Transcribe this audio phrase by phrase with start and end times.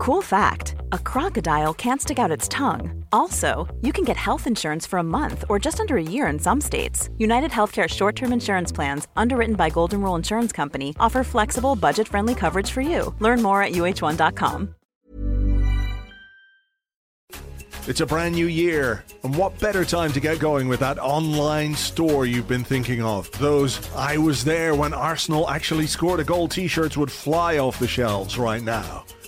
[0.00, 3.04] Cool fact a crocodile can't stick out its tongue.
[3.12, 6.38] Also, you can get health insurance for a month or just under a year in
[6.38, 7.10] some states.
[7.18, 12.08] United Healthcare short term insurance plans, underwritten by Golden Rule Insurance Company, offer flexible, budget
[12.08, 13.14] friendly coverage for you.
[13.18, 14.74] Learn more at uh1.com.
[17.86, 21.74] It's a brand new year, and what better time to get going with that online
[21.74, 23.30] store you've been thinking of?
[23.32, 27.78] Those I was there when Arsenal actually scored a goal t shirts would fly off
[27.78, 29.04] the shelves right now.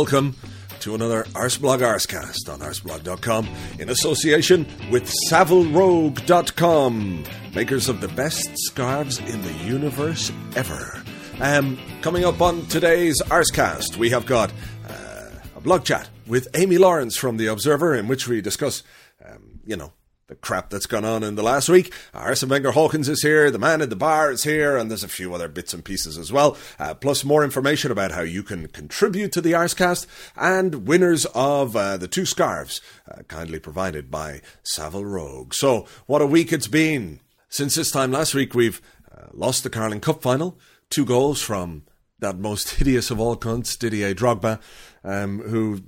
[0.00, 0.34] Welcome
[0.78, 3.46] to another Arseblog Arsecast on arseblog.com
[3.78, 11.02] in association with SavileRogue.com, makers of the best scarves in the universe ever.
[11.38, 14.50] Um, coming up on today's Arsecast, we have got
[14.88, 18.82] uh, a blog chat with Amy Lawrence from The Observer, in which we discuss,
[19.22, 19.92] um, you know,
[20.30, 21.92] the crap that's gone on in the last week.
[22.14, 25.08] Arsene Wenger Hawkins is here, the man at the bar is here, and there's a
[25.08, 26.56] few other bits and pieces as well.
[26.78, 30.06] Uh, plus, more information about how you can contribute to the Arsecast
[30.36, 35.52] and winners of uh, the two scarves, uh, kindly provided by Savile Rogue.
[35.52, 37.18] So, what a week it's been.
[37.48, 38.80] Since this time last week, we've
[39.12, 40.60] uh, lost the Carling Cup final,
[40.90, 41.82] two goals from
[42.20, 44.60] that most hideous of all cunts, Didier Drogba,
[45.02, 45.80] um, who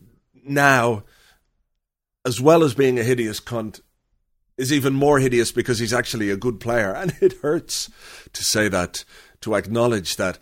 [0.44, 1.04] now,
[2.26, 3.80] as well as being a hideous cunt,
[4.62, 6.94] is even more hideous because he's actually a good player.
[7.02, 7.90] And it hurts
[8.32, 9.04] to say that,
[9.40, 10.38] to acknowledge that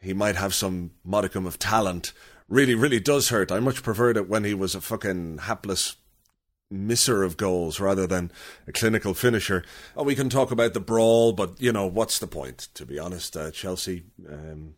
[0.00, 2.12] he might have some modicum of talent.
[2.48, 3.50] Really, really does hurt.
[3.50, 5.96] I much preferred it when he was a fucking hapless
[6.70, 8.30] misser of goals rather than
[8.68, 9.64] a clinical finisher.
[9.96, 13.00] Oh, we can talk about the brawl, but, you know, what's the point, to be
[13.00, 13.36] honest?
[13.36, 14.04] Uh, Chelsea.
[14.30, 14.74] Um,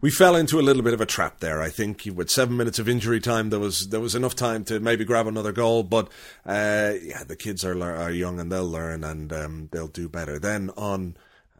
[0.00, 1.62] we fell into a little bit of a trap there.
[1.62, 4.78] I think with seven minutes of injury time, there was there was enough time to
[4.78, 5.82] maybe grab another goal.
[5.82, 6.08] But
[6.44, 10.38] uh, yeah, the kids are are young and they'll learn and um, they'll do better.
[10.38, 11.16] Then on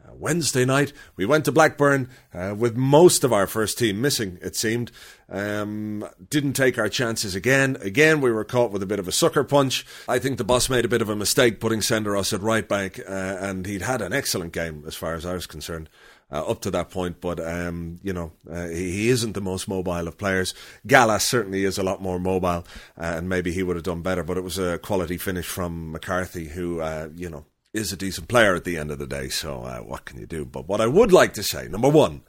[0.06, 4.38] uh, Wednesday night, we went to Blackburn uh, with most of our first team missing.
[4.42, 4.92] It seemed
[5.30, 7.78] um, didn't take our chances again.
[7.80, 9.86] Again, we were caught with a bit of a sucker punch.
[10.06, 12.98] I think the boss made a bit of a mistake putting Senderos at right back,
[13.00, 15.88] uh, and he'd had an excellent game as far as I was concerned
[16.30, 17.20] uh, up to that point.
[17.20, 20.54] But um, you know, uh, he, he, isn't the most mobile of players.
[20.86, 22.66] Gallas certainly is a lot more mobile,
[22.98, 24.22] uh, and maybe he would have done better.
[24.22, 28.28] But it was a quality finish from McCarthy, who uh, you know is a decent
[28.28, 29.28] player at the end of the day.
[29.28, 30.44] So uh, what can you do?
[30.44, 32.22] But what I would like to say, number one,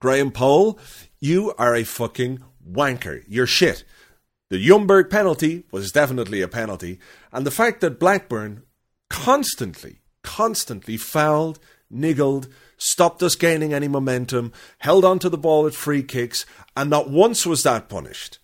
[0.00, 0.78] Graham Poll,
[1.20, 3.22] you are a fucking wanker.
[3.28, 3.84] You're shit.
[4.50, 6.98] The Ljungberg penalty was definitely a penalty,
[7.32, 8.62] and the fact that Blackburn
[9.10, 11.58] constantly, constantly fouled,
[11.90, 16.46] niggled, stopped us gaining any momentum, held onto the ball at free kicks,
[16.76, 18.38] and not once was that punished.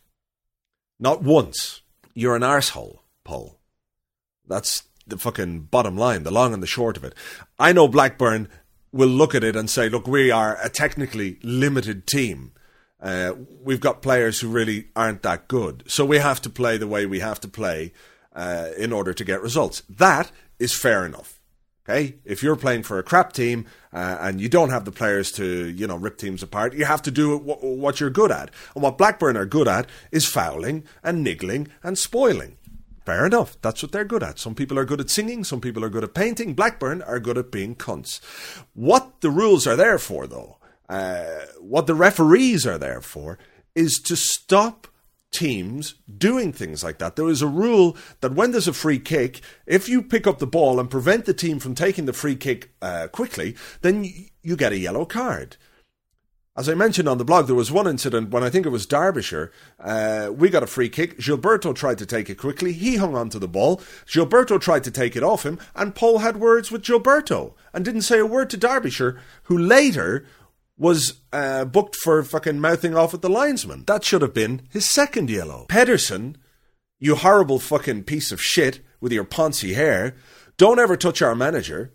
[0.99, 1.81] Not once.
[2.15, 3.59] You're an arsehole, Poll.
[4.47, 7.15] That's the fucking bottom line, the long and the short of it.
[7.59, 8.49] I know Blackburn
[8.93, 12.53] will look at it and say, look, we are a technically limited team.
[13.00, 15.83] Uh, we've got players who really aren't that good.
[15.87, 17.93] So we have to play the way we have to play
[18.34, 19.82] uh, in order to get results.
[19.88, 21.41] That is fair enough.
[21.87, 25.31] Okay, if you're playing for a crap team uh, and you don't have the players
[25.33, 28.51] to, you know, rip teams apart, you have to do w- what you're good at.
[28.75, 32.57] And what Blackburn are good at is fouling and niggling and spoiling.
[33.05, 33.61] Fair enough.
[33.61, 34.39] That's what they're good at.
[34.39, 35.45] Some people are good at singing.
[35.45, 36.55] Some people are good at painting.
[36.55, 38.19] Blackburn are good at being cunts.
[38.73, 40.57] What the rules are there for, though,
[40.89, 43.39] uh, what the referees are there for,
[43.75, 44.89] is to stop
[45.35, 47.17] teams doing things like that.
[47.17, 50.47] There is a rule that when there's a free kick, if you pick up the
[50.47, 54.05] ball and prevent the team from taking the free kick uh, quickly, then
[54.43, 55.57] you get a yellow card.
[56.57, 58.87] As I mentioned on the blog, there was one incident when I think it was
[58.87, 59.51] Derbyshire.
[59.81, 61.19] Uh, we got a free kick.
[61.19, 62.73] Gilberto tried to take it quickly.
[62.73, 63.79] He hung on to the ball.
[64.07, 68.03] Gilberto tried to take it off him, and Poll had words with Gilberto and didn't
[68.03, 70.27] say a word to Derbyshire, who later
[70.76, 73.85] was uh, booked for fucking mouthing off at the linesman.
[73.87, 75.67] That should have been his second yellow.
[75.69, 76.37] Pedersen,
[76.99, 80.17] you horrible fucking piece of shit with your poncy hair,
[80.56, 81.93] don't ever touch our manager.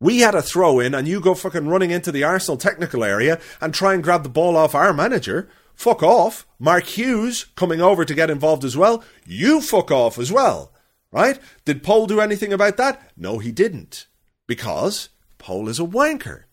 [0.00, 3.38] We had a throw in and you go fucking running into the Arsenal technical area
[3.60, 5.48] and try and grab the ball off our manager.
[5.74, 6.46] Fuck off.
[6.58, 9.04] Mark Hughes coming over to get involved as well.
[9.26, 10.72] You fuck off as well.
[11.12, 11.38] Right?
[11.64, 13.12] Did Poll do anything about that?
[13.16, 14.06] No, he didn't.
[14.46, 15.08] Because
[15.38, 16.44] Poll is a wanker.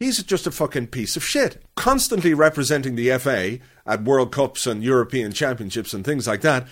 [0.00, 1.62] He's just a fucking piece of shit.
[1.76, 6.66] Constantly representing the FA at World Cups and European Championships and things like that.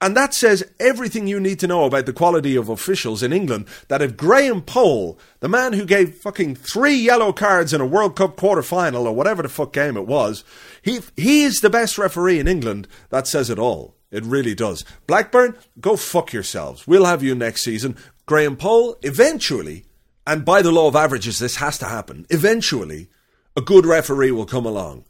[0.00, 3.66] And that says everything you need to know about the quality of officials in England.
[3.88, 8.14] That if Graham Poll, the man who gave fucking three yellow cards in a World
[8.14, 10.44] Cup quarter final or whatever the fuck game it was,
[10.82, 12.88] he he is the best referee in England.
[13.08, 13.96] That says it all.
[14.10, 14.84] It really does.
[15.06, 16.86] Blackburn, go fuck yourselves.
[16.86, 17.96] We'll have you next season.
[18.26, 19.86] Graham Poll, eventually,
[20.26, 22.26] and by the law of averages, this has to happen.
[22.30, 23.08] Eventually,
[23.56, 25.04] a good referee will come along.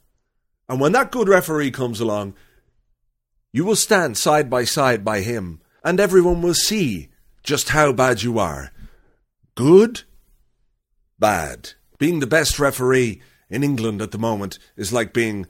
[0.69, 2.35] And when that good referee comes along,
[3.53, 7.09] you will stand side by side by him, and everyone will see
[7.43, 8.73] just how bad you are.
[9.55, 10.03] Good?
[11.19, 11.73] Bad.
[11.99, 15.47] Being the best referee in England at the moment is like being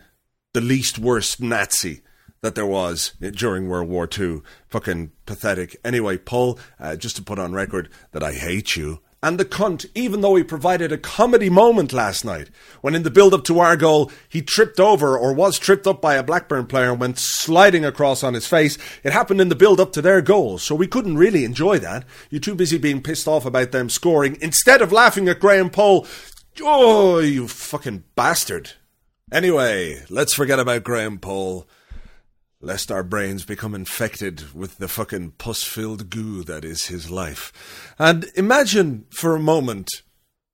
[0.52, 2.02] the least worst Nazi
[2.42, 4.42] that there was during World War II.
[4.68, 5.76] Fucking pathetic.
[5.84, 9.84] Anyway, Poll, uh, just to put on record that I hate you and the cunt,
[9.93, 12.49] even though he provided a comedy moment last night,
[12.81, 16.00] when in the build up to our goal, he tripped over or was tripped up
[16.00, 18.78] by a Blackburn player and went sliding across on his face.
[19.02, 22.05] It happened in the build up to their goal, so we couldn't really enjoy that.
[22.31, 26.06] You're too busy being pissed off about them scoring instead of laughing at Graham Poll.
[26.61, 28.75] Oh, you fucking bastard.
[29.32, 31.67] Anyway, let's forget about Graham Poll
[32.61, 37.94] lest our brains become infected with the fucking pus filled goo that is his life.
[37.99, 39.88] And imagine for a moment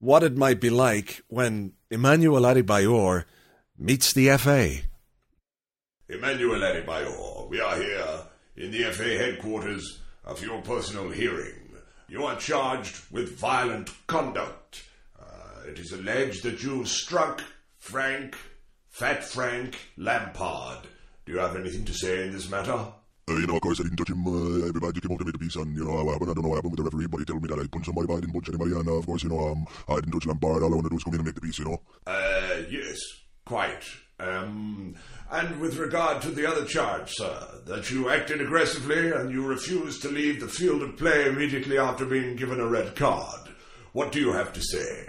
[0.01, 3.25] what it might be like when Emmanuel Adebayor
[3.79, 4.79] meets the FA.
[6.09, 8.21] Emmanuel Adebayor, we are here
[8.57, 11.55] in the FA headquarters of your personal hearing.
[12.09, 14.83] You are charged with violent conduct.
[15.19, 17.43] Uh, it is alleged that you struck
[17.79, 18.37] Frank,
[18.91, 20.87] Fat Frank Lampard
[21.27, 22.73] do you have anything to say in this matter?
[23.29, 24.27] Uh, you know, of course, I didn't touch him.
[24.27, 26.31] Uh, everybody came out to make the piece, and you know what happened.
[26.31, 27.87] I don't know what happened with the referee, but he told me that I punched
[27.87, 28.73] somebody, but I didn't punch anybody.
[28.73, 30.63] And uh, of course, you know, um, I didn't touch Lampard.
[30.63, 31.81] All I wanted to do was come in and make the piece, you know.
[32.07, 32.99] Uh, yes,
[33.45, 33.85] quite.
[34.19, 34.95] Um,
[35.31, 40.03] and with regard to the other charge, sir, that you acted aggressively and you refused
[40.03, 43.49] to leave the field of play immediately after being given a red card.
[43.93, 45.07] What do you have to say?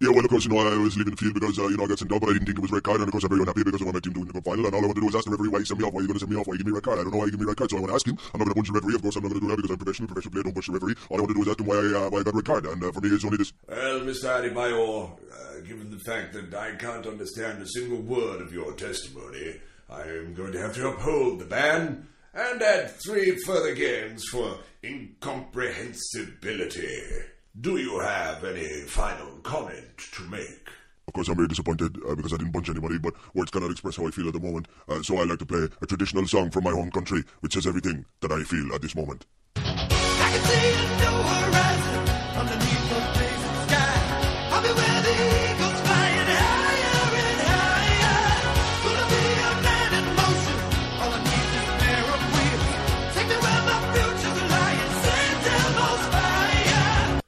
[0.00, 1.84] Yeah, well, of course, you know, I was leaving the field because, uh, you know,
[1.84, 3.22] I got sent off, but I didn't think it was red card, and of course,
[3.24, 4.82] I'm very unhappy because I want my team to win the cup final, and all
[4.82, 6.02] I want to do is ask the referee why he sent me off, why are
[6.02, 6.98] you going to send me off, why you give me red card?
[6.98, 8.18] I don't know why you give me red card, so I want to ask him.
[8.34, 9.56] I'm not going to punch the referee, of course, I'm not going to do that
[9.56, 10.94] because I'm professional, professional player, don't punch the referee.
[11.08, 12.44] All I want to do is ask him why I, uh, why I got red
[12.44, 13.52] card, and uh, for me, it's only this.
[13.70, 14.26] Well, Mr.
[14.34, 19.62] Adebayor, uh, given the fact that I can't understand a single word of your testimony,
[19.88, 24.58] I am going to have to uphold the ban and add three further games for
[24.82, 27.30] incomprehensibility.
[27.60, 30.68] Do you have any final comment to make?
[31.06, 33.96] Of course, I'm very disappointed uh, because I didn't punch anybody, but words cannot express
[33.96, 34.66] how I feel at the moment.
[34.88, 37.68] Uh, so I like to play a traditional song from my home country, which says
[37.68, 39.24] everything that I feel at this moment.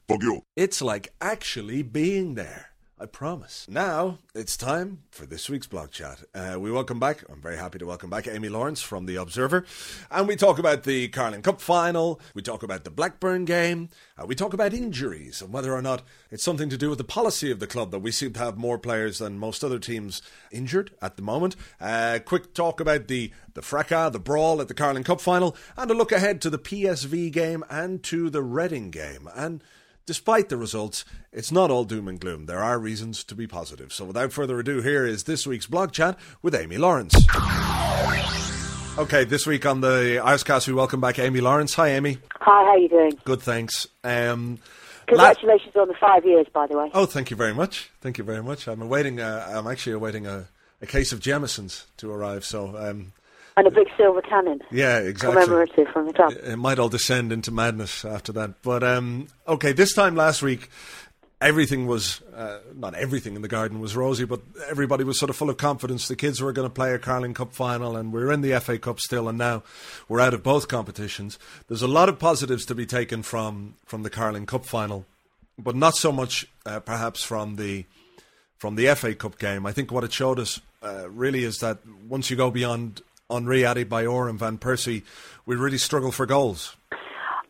[0.08, 0.42] Fuck you.
[0.54, 2.70] It's like actually being there.
[2.98, 3.66] I promise.
[3.68, 6.22] Now it's time for this week's blog chat.
[6.34, 7.24] Uh, we welcome back.
[7.28, 9.66] I'm very happy to welcome back Amy Lawrence from the Observer,
[10.10, 12.20] and we talk about the Carling Cup final.
[12.34, 13.90] We talk about the Blackburn game.
[14.16, 17.04] Uh, we talk about injuries and whether or not it's something to do with the
[17.04, 20.22] policy of the club that we seem to have more players than most other teams
[20.50, 21.54] injured at the moment.
[21.78, 25.90] Uh, quick talk about the the fracas, the brawl at the Carling Cup final, and
[25.90, 29.62] a look ahead to the PSV game and to the Reading game and.
[30.06, 32.46] Despite the results, it's not all doom and gloom.
[32.46, 33.92] There are reasons to be positive.
[33.92, 37.12] So without further ado, here is this week's blog chat with Amy Lawrence.
[38.98, 41.74] Okay, this week on the Arsecast, we welcome back Amy Lawrence.
[41.74, 42.18] Hi, Amy.
[42.34, 43.18] Hi, how are you doing?
[43.24, 43.88] Good, thanks.
[44.04, 44.60] Um,
[45.08, 46.88] Congratulations la- on the five years, by the way.
[46.94, 47.90] Oh, thank you very much.
[48.00, 48.68] Thank you very much.
[48.68, 49.18] I'm awaiting.
[49.20, 50.46] Uh, I'm actually awaiting a,
[50.80, 52.44] a case of Jameson's to arrive.
[52.44, 53.12] So um,
[53.56, 54.60] and a big silver cannon.
[54.70, 55.42] Yeah, exactly.
[55.42, 56.32] Commemorative from the top.
[56.32, 58.62] It might all descend into madness after that.
[58.62, 60.68] But um, okay, this time last week,
[61.40, 65.36] everything was uh, not everything in the garden was rosy, but everybody was sort of
[65.36, 66.06] full of confidence.
[66.08, 68.78] The kids were going to play a Carling Cup final, and we're in the FA
[68.78, 69.62] Cup still, and now
[70.08, 71.38] we're out of both competitions.
[71.68, 75.06] There's a lot of positives to be taken from from the Carling Cup final,
[75.58, 77.86] but not so much uh, perhaps from the
[78.58, 79.64] from the FA Cup game.
[79.64, 83.62] I think what it showed us uh, really is that once you go beyond Henry
[83.62, 85.02] Adebayor and Van Persie,
[85.46, 86.76] we really struggle for goals.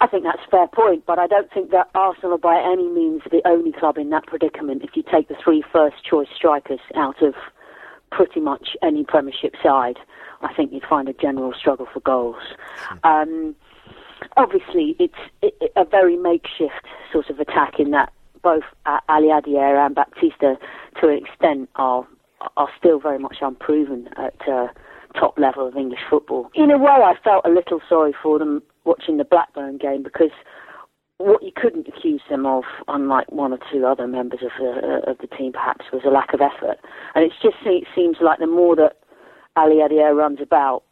[0.01, 2.89] I think that's a fair point, but I don't think that Arsenal are by any
[2.89, 4.83] means the only club in that predicament.
[4.83, 7.35] If you take the three first choice strikers out of
[8.11, 9.99] pretty much any Premiership side,
[10.43, 12.43] I think you'd find a general struggle for goals.
[13.05, 13.55] Um,
[14.37, 20.57] obviously, it's a very makeshift sort of attack in that both Aliadière and Baptista,
[21.01, 22.07] to an extent, are
[22.57, 24.69] are still very much unproven at uh,
[25.19, 26.51] top level of English football.
[26.55, 30.31] In a way, I felt a little sorry for them watching the Blackburn game because
[31.19, 35.11] what you couldn't accuse them of, unlike one or two other members of the uh,
[35.11, 36.79] of the team, perhaps, was a lack of effort.
[37.15, 38.97] And it's just it seems like the more that
[39.57, 40.83] Aliadière runs about,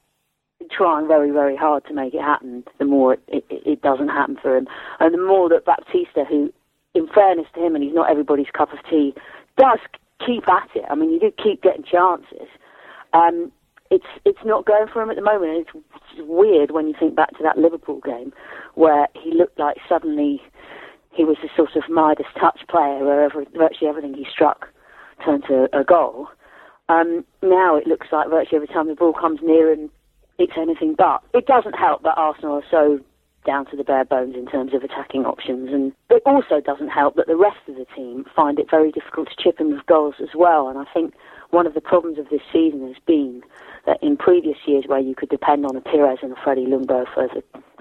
[0.70, 4.38] trying very very hard to make it happen, the more it, it, it doesn't happen
[4.40, 4.66] for him,
[5.00, 6.52] and the more that Baptista, who,
[6.94, 9.14] in fairness to him, and he's not everybody's cup of tea,
[9.58, 9.80] does
[10.24, 10.84] keep at it.
[10.90, 12.48] I mean, you do keep getting chances.
[13.12, 13.52] Um,
[13.94, 15.52] it's it's not going for him at the moment.
[15.52, 18.32] And it's, it's weird when you think back to that Liverpool game
[18.74, 20.42] where he looked like suddenly
[21.12, 24.68] he was a sort of Midas touch player where every, virtually everything he struck
[25.24, 26.28] turned to a goal.
[26.88, 29.90] Um, now it looks like virtually every time the ball comes near him,
[30.38, 31.22] it's anything but.
[31.32, 32.98] It doesn't help that Arsenal are so
[33.46, 37.14] down to the bare bones in terms of attacking options, and it also doesn't help
[37.14, 40.14] that the rest of the team find it very difficult to chip in with goals
[40.20, 40.68] as well.
[40.68, 41.14] And I think
[41.50, 43.42] one of the problems of this season has been
[43.86, 47.06] that in previous years where you could depend on a Pires and a Freddie Ljungberg
[47.12, 47.28] for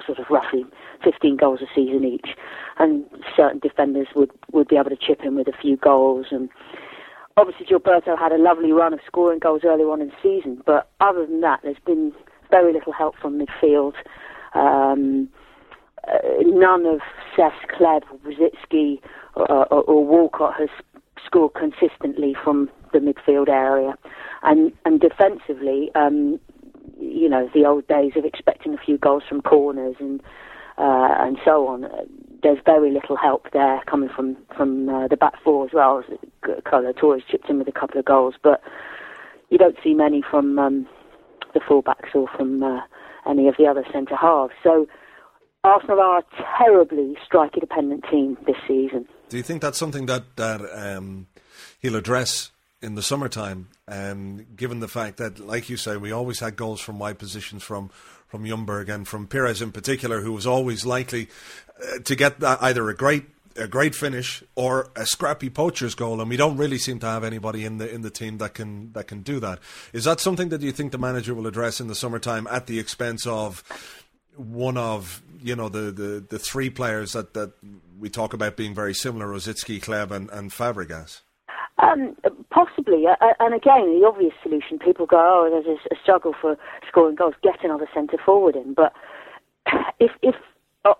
[0.05, 0.65] sort of roughly
[1.03, 2.35] 15 goals a season each,
[2.77, 3.05] and
[3.35, 6.27] certain defenders would, would be able to chip in with a few goals.
[6.31, 6.49] And
[7.37, 10.89] obviously, Gilberto had a lovely run of scoring goals earlier on in the season, but
[10.99, 12.11] other than that, there's been
[12.49, 13.93] very little help from midfield.
[14.53, 15.29] Um,
[16.07, 16.99] uh, none of
[17.35, 18.99] Cesc, Hleb, Rosicky,
[19.35, 20.69] or, or, or Walcott has
[21.25, 23.95] scored consistently from the midfield area,
[24.43, 26.39] and and defensively, um,
[26.99, 30.21] you know, the old days of expecting a few goals from corners and
[30.77, 31.85] uh, and so on.
[32.41, 36.03] There's very little help there coming from from uh, the back four as well.
[36.65, 38.61] Kolo Toure chipped in with a couple of goals, but
[39.49, 40.87] you don't see many from um,
[41.53, 42.81] the fullbacks or from uh,
[43.29, 44.53] any of the other centre halves.
[44.63, 44.87] So
[45.63, 46.23] Arsenal are a
[46.57, 49.07] terribly striker dependent team this season.
[49.29, 51.27] Do you think that's something that that um,
[51.79, 52.51] he'll address
[52.83, 56.81] in the summertime, um, given the fact that, like you say, we always had goals
[56.81, 57.89] from wide positions from
[58.27, 61.29] from Ljungberg and from Pires in particular, who was always likely
[61.79, 63.25] uh, to get either a great
[63.55, 67.23] a great finish or a scrappy poacher's goal, and we don't really seem to have
[67.23, 69.59] anybody in the in the team that can that can do that.
[69.93, 72.79] Is that something that you think the manager will address in the summertime at the
[72.79, 73.63] expense of
[74.35, 77.53] one of you know the, the, the three players that, that
[77.99, 81.21] we talk about being very similar, Rosicky, Hleb, and, and Fabregas?
[81.79, 82.15] Um,
[82.83, 84.79] possibly, uh, uh, and again, the obvious solution.
[84.79, 87.35] People go, "Oh, there's a, struggle for scoring goals.
[87.41, 88.93] Get another centre forward in." But
[89.99, 90.35] if if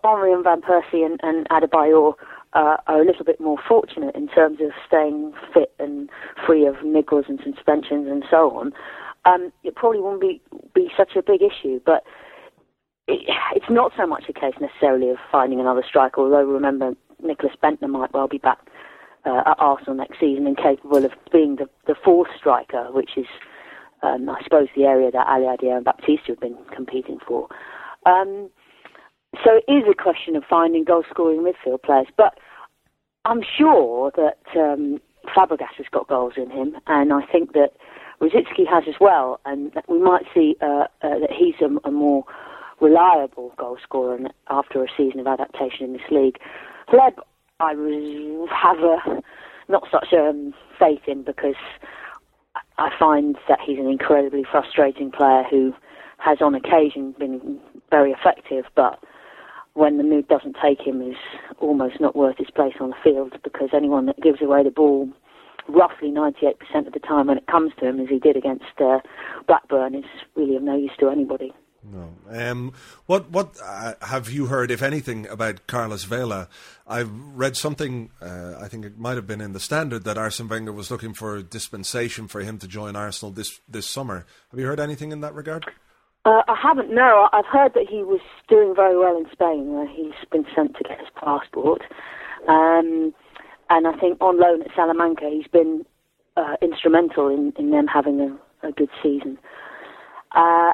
[0.04, 2.14] Henry and Van Persie and, and Adebayor
[2.54, 6.10] uh, are a little bit more fortunate in terms of staying fit and
[6.46, 8.72] free of niggles and suspensions and so on,
[9.26, 10.42] um, it probably won't be
[10.74, 11.80] be such a big issue.
[11.86, 12.04] But
[13.08, 16.22] it, it's not so much a case necessarily of finding another striker.
[16.22, 18.60] Although remember, Nicholas Bendtner might well be back
[19.26, 23.28] uh, at Arsenal next season and capable of being the, the fourth striker, which is,
[24.02, 27.48] um, I suppose, the area that Aliadière and Baptista have been competing for.
[28.06, 28.50] Um,
[29.44, 32.38] so it is a question of finding goal-scoring midfield players, but
[33.26, 35.00] I'm sure that um,
[35.36, 37.72] Fabregas has got goals in him, and I think that
[38.22, 42.24] Rosicky has as well, and we might see uh, uh, that he's a, a more
[42.80, 46.38] reliable goal scorer after a season of adaptation in this league.
[46.90, 47.16] Hleb
[47.60, 47.74] I
[48.52, 49.22] have a,
[49.70, 51.56] not such a um, faith in because
[52.78, 55.74] I find that he's an incredibly frustrating player who
[56.18, 59.00] has on occasion been very effective, but
[59.74, 61.18] when the mood doesn't take him is
[61.60, 65.10] almost not worth his place on the field because anyone that gives away the ball
[65.68, 66.56] roughly 98%
[66.88, 69.00] of the time when it comes to him, as he did against uh,
[69.48, 70.06] Blackburn, is
[70.36, 71.54] really of no use to anybody.
[71.86, 72.16] No.
[72.30, 72.74] Um,
[73.08, 76.48] what what uh, have you heard, if anything, about Carlos Vela?
[76.88, 78.10] I've read something.
[78.22, 81.14] Uh, I think it might have been in the Standard that Arsene Wenger was looking
[81.14, 84.26] for dispensation for him to join Arsenal this this summer.
[84.52, 85.66] Have you heard anything in that regard?
[86.26, 86.94] Uh, I haven't.
[86.94, 90.78] No, I've heard that he was doing very well in Spain, where he's been sent
[90.78, 91.82] to get his passport.
[92.48, 93.14] Um,
[93.70, 95.86] and I think on loan at Salamanca, he's been
[96.38, 99.38] uh, instrumental in, in them having a, a good season.
[100.32, 100.72] Uh,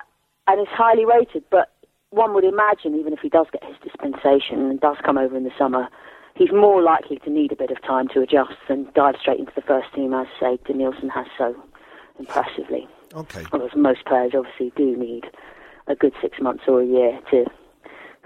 [0.49, 1.71] and is highly rated, but
[2.09, 5.43] one would imagine, even if he does get his dispensation and does come over in
[5.43, 5.87] the summer,
[6.35, 9.51] he's more likely to need a bit of time to adjust than dive straight into
[9.55, 11.55] the first team, as, say, Denilson has so
[12.17, 12.87] impressively.
[13.13, 13.43] Okay.
[13.51, 15.25] Whereas most players obviously do need
[15.87, 17.45] a good six months or a year to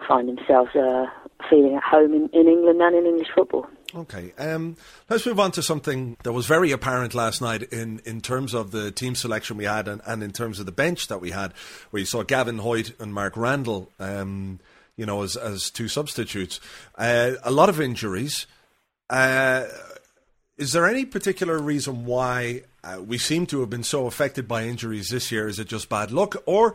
[0.08, 1.06] find themselves uh,
[1.50, 3.68] feeling at home in, in England and in English football.
[3.96, 4.76] Okay, um,
[5.08, 8.72] let's move on to something that was very apparent last night in, in terms of
[8.72, 11.54] the team selection we had and, and in terms of the bench that we had,
[11.92, 14.60] where you saw Gavin Hoyte and Mark Randall, um,
[14.98, 16.60] you know, as, as two substitutes.
[16.98, 18.48] Uh, a lot of injuries.
[19.12, 19.66] Uh,
[20.58, 24.64] is there any particular reason why uh, we seem to have been so affected by
[24.66, 25.48] injuries this year?
[25.48, 26.74] Is it just bad luck, or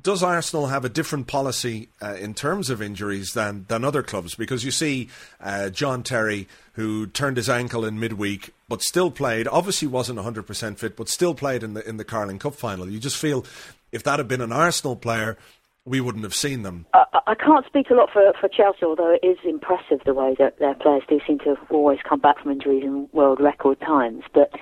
[0.00, 4.34] does Arsenal have a different policy uh, in terms of injuries than, than other clubs?
[4.34, 5.08] Because you see
[5.40, 9.46] uh, John Terry, who turned his ankle in midweek, but still played.
[9.48, 12.88] Obviously, wasn't 100% fit, but still played in the in the Carling Cup final.
[12.88, 13.44] You just feel
[13.90, 15.36] if that had been an Arsenal player,
[15.84, 16.86] we wouldn't have seen them.
[16.94, 20.34] Uh, I can't speak a lot for, for Chelsea, although it is impressive the way
[20.38, 24.24] that their players do seem to always come back from injuries in world record times.
[24.32, 24.52] But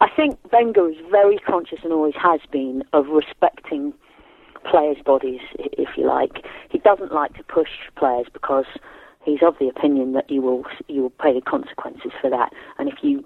[0.00, 3.92] I think Wenger is very conscious and always has been of respecting
[4.70, 6.44] players' bodies, if you like.
[6.70, 8.66] He doesn't like to push players because
[9.24, 12.52] he's of the opinion that you will you will pay the consequences for that.
[12.78, 13.24] And if you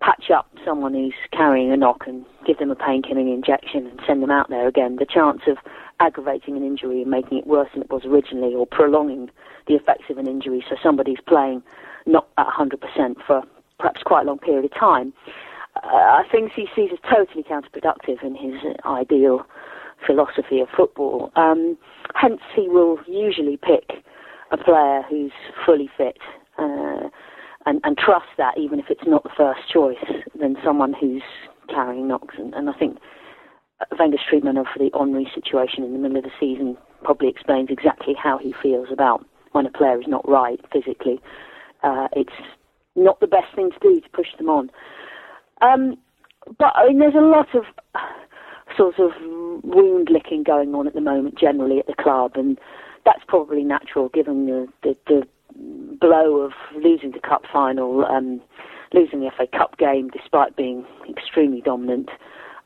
[0.00, 4.22] patch up someone who's carrying a knock and give them a painkilling injection and send
[4.22, 5.58] them out there again, the chance of
[6.00, 9.28] aggravating an injury and making it worse than it was originally or prolonging
[9.66, 11.62] the effects of an injury so somebody's playing
[12.06, 13.42] not at 100% for
[13.78, 15.12] perhaps quite a long period of time,
[15.76, 18.54] uh, I think he sees as totally counterproductive in his
[18.84, 19.46] ideal
[20.06, 21.30] philosophy of football.
[21.36, 21.76] Um,
[22.14, 24.04] hence, he will usually pick
[24.50, 25.32] a player who's
[25.64, 26.18] fully fit
[26.58, 27.08] uh,
[27.66, 29.96] and, and trust that, even if it's not the first choice,
[30.38, 31.22] than someone who's
[31.68, 32.36] carrying knocks.
[32.38, 32.98] And, and I think
[33.98, 38.14] Wenger's treatment of the Henry situation in the middle of the season probably explains exactly
[38.20, 41.20] how he feels about when a player is not right physically.
[41.82, 42.32] Uh, it's
[42.96, 44.70] not the best thing to do to push them on.
[45.60, 45.96] Um,
[46.58, 47.64] but I mean, there's a lot of
[48.76, 49.12] sort of
[49.62, 52.58] wound licking going on at the moment generally at the club, and
[53.04, 55.22] that's probably natural given the, the, the
[56.00, 56.52] blow of
[56.82, 58.40] losing the cup final, um,
[58.92, 62.10] losing the FA Cup game despite being extremely dominant,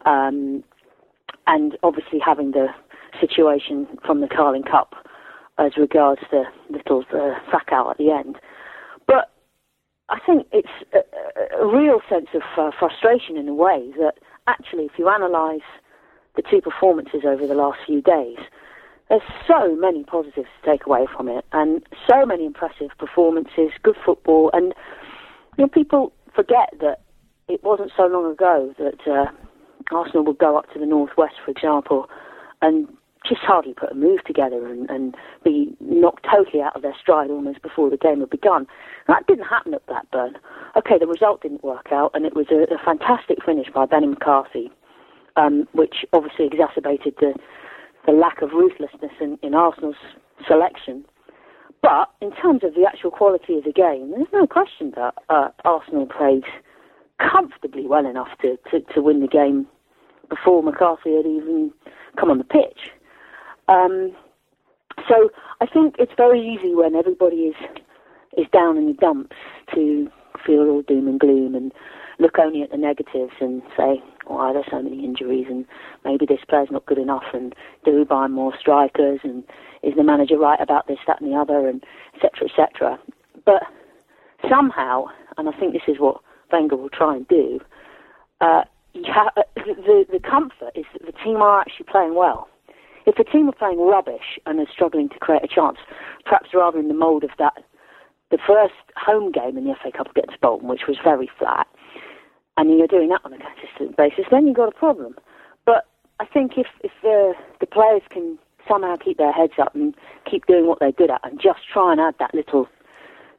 [0.05, 0.63] um,
[1.47, 2.69] and obviously having the
[3.21, 4.95] situation from the Carling Cup
[5.59, 8.37] as regards the little uh, sack out at the end.
[9.07, 9.31] But
[10.09, 14.15] I think it's a, a real sense of uh, frustration in a way that
[14.47, 15.61] actually, if you analyse
[16.37, 18.39] the two performances over the last few days,
[19.09, 23.97] there's so many positives to take away from it, and so many impressive performances, good
[24.05, 24.75] football, and
[25.59, 27.01] you know people forget that
[27.49, 29.27] it wasn't so long ago that uh,
[29.95, 32.09] Arsenal would go up to the northwest, for example,
[32.63, 32.89] and
[33.29, 35.15] just hardly put a move together and, and
[35.45, 38.67] be knocked totally out of their stride almost before the game had begun.
[39.07, 40.39] That didn't happen at Blackburn.
[40.77, 44.09] Okay, the result didn't work out, and it was a, a fantastic finish by Benny
[44.09, 44.71] McCarthy
[45.37, 47.35] um, which obviously exacerbated the,
[48.07, 49.97] the lack of ruthlessness in, in Arsenal's
[50.47, 51.05] selection.
[51.83, 55.49] But in terms of the actual quality of the game, there's no question that uh,
[55.65, 56.45] Arsenal played
[57.19, 59.67] comfortably well enough to, to, to, win the game
[60.29, 61.73] before McCarthy had even
[62.19, 62.91] come on the pitch.
[63.69, 64.15] Um,
[65.09, 67.57] so I think it's very easy when everybody is
[68.37, 69.37] is down in the dumps
[69.75, 70.09] to
[70.45, 71.71] feel all doom and gloom and
[72.19, 75.65] look only at the negatives and say, why there's so many injuries and
[76.05, 77.55] maybe this player's not good enough and
[77.85, 79.45] do we buy more strikers and
[79.83, 82.49] is the manager right about this, that and the other and etc.
[82.49, 82.99] etc.
[83.45, 83.63] But
[84.49, 85.07] somehow,
[85.37, 86.21] and I think this is what
[86.53, 87.61] Wenger will try and do,
[88.41, 92.49] uh, uh, the, the comfort is that the team are actually playing well.
[93.07, 95.79] If the team are playing rubbish and are struggling to create a chance,
[96.25, 97.65] perhaps rather in the mould of that,
[98.31, 101.67] the first home game in the FA Cup against Bolton, which was very flat,
[102.57, 105.17] and you're doing that on a consistent basis, then you've got a problem.
[105.65, 105.87] But
[106.21, 108.39] I think if if the the players can
[108.69, 109.95] somehow keep their heads up and
[110.31, 112.69] keep doing what they're good at, and just try and add that little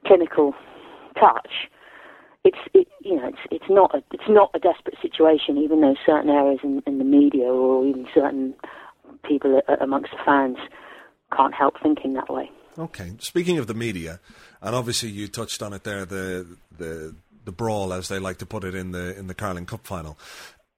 [0.06, 0.54] clinical
[1.19, 1.69] touch,
[2.43, 5.95] it's it, you know it's it's not a it's not a desperate situation, even though
[6.06, 8.54] certain areas in, in the media or even certain
[9.23, 10.58] people amongst the fans
[11.36, 12.49] can't help thinking that way.
[12.78, 13.13] Okay.
[13.19, 14.19] Speaking of the media,
[14.62, 16.45] and obviously you touched on it there, the
[16.78, 19.86] the the brawl, as they like to put it in the in the Carling Cup
[19.86, 20.17] final.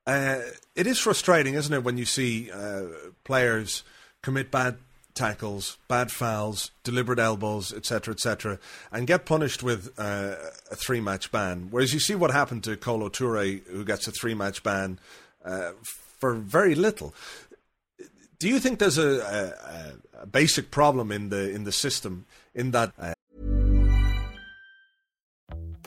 [0.08, 0.40] Uh,
[0.76, 2.84] it is frustrating, isn't it, when you see uh,
[3.24, 3.84] players
[4.22, 4.78] commit bad
[5.16, 8.60] tackles, bad fouls, deliberate elbows, etc., etc.,
[8.92, 10.36] and get punished with uh,
[10.70, 11.70] a three match ban.
[11.72, 15.00] Whereas you see what happened to Kolo Toure, who gets a three match ban
[15.44, 17.16] uh, for very little.
[18.38, 22.72] Do you think there's a, a, a, basic problem in the in the system in
[22.72, 22.94] that?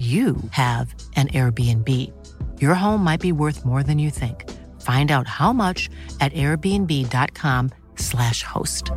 [0.00, 1.88] you have an Airbnb.
[2.58, 4.48] Your home might be worth more than you think.
[4.80, 8.90] Find out how much at airbnb.com/slash host.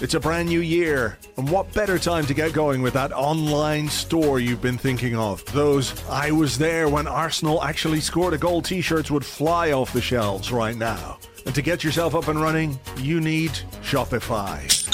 [0.00, 3.88] It's a brand new year, and what better time to get going with that online
[3.88, 5.44] store you've been thinking of?
[5.46, 9.92] Those I was there when Arsenal actually scored a goal t shirts would fly off
[9.92, 11.18] the shelves right now.
[11.46, 13.50] And to get yourself up and running, you need
[13.82, 14.83] Shopify.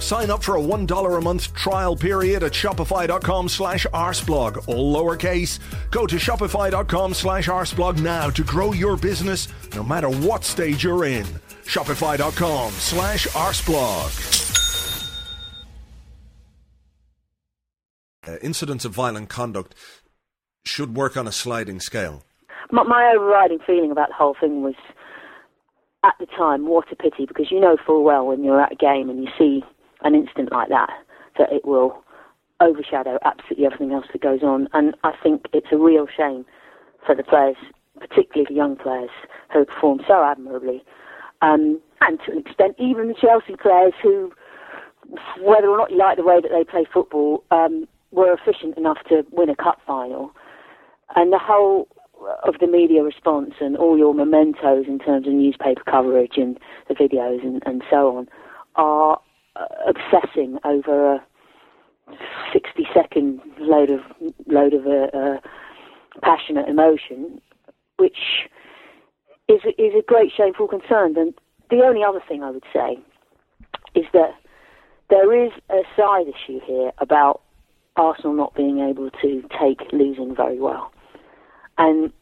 [0.00, 5.60] Sign up for a $1 a month trial period at shopify.com slash arseblog, all lowercase.
[5.90, 11.04] Go to shopify.com slash arseblog now to grow your business no matter what stage you're
[11.04, 11.24] in.
[11.64, 14.46] Shopify.com slash arseblog.
[18.26, 19.74] Uh, incidents of violent conduct
[20.64, 22.24] should work on a sliding scale.
[22.72, 24.74] My, my overriding feeling about the whole thing was
[26.04, 28.76] at the time, what a pity, because you know full well when you're at a
[28.76, 29.62] game and you see
[30.02, 30.90] an incident like that,
[31.38, 32.02] that it will
[32.60, 34.68] overshadow absolutely everything else that goes on.
[34.72, 36.44] And I think it's a real shame
[37.04, 37.56] for the players,
[37.98, 39.10] particularly the young players
[39.52, 40.84] who perform so admirably,
[41.42, 44.32] um, and to an extent even the Chelsea players who,
[45.42, 48.98] whether or not you like the way that they play football, um, were efficient enough
[49.08, 50.32] to win a cup final.
[51.16, 51.88] And the whole
[52.44, 56.58] of the media response and all your mementos in terms of newspaper coverage and
[56.88, 58.28] the videos and, and so on
[58.76, 59.18] are
[59.86, 61.24] obsessing over a
[62.52, 64.00] 60 second load of
[64.46, 65.40] load of uh, uh,
[66.22, 67.40] passionate emotion,
[67.98, 68.48] which
[69.48, 71.16] is is a great shameful concern.
[71.16, 71.34] And
[71.70, 72.98] the only other thing I would say
[73.94, 74.34] is that
[75.08, 77.42] there is a side issue here about
[77.96, 80.92] Arsenal not being able to take losing very well,
[81.78, 82.12] and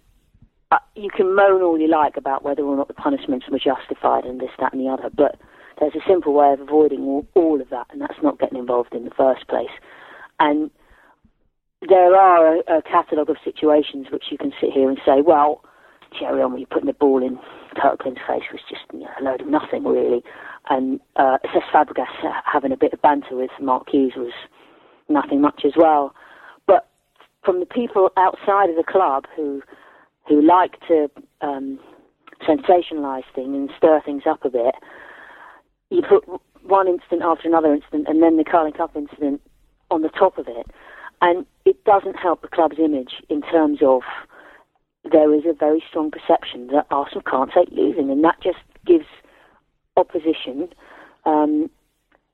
[0.71, 4.25] uh, you can moan all you like about whether or not the punishments were justified
[4.25, 5.37] and this, that, and the other, but
[5.81, 8.95] there's a simple way of avoiding all, all of that, and that's not getting involved
[8.95, 9.71] in the first place.
[10.41, 10.71] And
[11.88, 15.62] there are a, a catalogue of situations which you can sit here and say, well,
[16.19, 17.38] Thierry Henry putting the ball in
[17.77, 20.23] Kirkland's face was just you know, a load of nothing, really.
[20.71, 22.07] And uh, Cesc Fabregas
[22.45, 24.33] having a bit of banter with Mark Hughes was
[25.09, 26.14] nothing much as well.
[26.67, 26.88] But
[27.45, 29.62] from the people outside of the club who
[30.29, 31.11] who like to
[31.41, 31.79] um,
[32.47, 34.75] sensationalise things and stir things up a bit,
[35.90, 36.24] you put
[36.62, 39.40] one incident after another incident and then the Carling Cup incident
[39.90, 40.66] on the top of it.
[41.20, 44.03] And it doesn't help the club's image in terms of
[45.11, 49.07] there is a very strong perception that Arsenal can't take losing, and that just gives
[49.96, 50.68] opposition
[51.24, 51.70] um,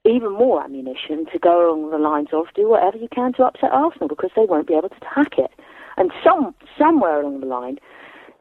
[0.05, 3.73] even more ammunition to go along the lines of do whatever you can to upset
[3.73, 5.51] Arsenal because they won't be able to hack it.
[5.97, 7.79] And some somewhere along the line,